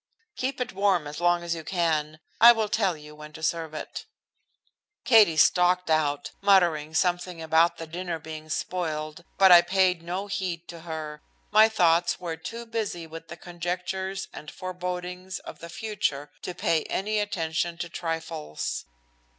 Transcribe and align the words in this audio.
"Keep 0.35 0.59
it 0.59 0.73
warm 0.73 1.05
as 1.05 1.21
long 1.21 1.43
as 1.43 1.53
you 1.53 1.63
can. 1.63 2.19
I 2.39 2.53
will 2.53 2.69
tell 2.69 2.97
you 2.97 3.13
when 3.13 3.33
to 3.33 3.43
serve 3.43 3.75
it." 3.75 4.07
Katie 5.05 5.37
stalked 5.37 5.91
out, 5.91 6.31
muttering 6.41 6.95
something 6.95 7.39
about 7.39 7.77
the 7.77 7.85
dinner 7.85 8.17
being 8.17 8.49
spoiled, 8.49 9.23
but 9.37 9.51
I 9.51 9.61
paid 9.61 10.01
no 10.01 10.25
heed 10.25 10.67
to 10.69 10.79
her. 10.79 11.21
My 11.51 11.69
thoughts 11.69 12.19
were 12.19 12.35
too 12.35 12.65
busy 12.65 13.05
with 13.05 13.27
conjectures 13.41 14.27
and 14.33 14.49
forebodings 14.49 15.37
of 15.37 15.59
the 15.59 15.69
future 15.69 16.31
to 16.41 16.55
pay 16.55 16.81
any 16.85 17.19
attention 17.19 17.77
to 17.77 17.87
trifles. 17.87 18.85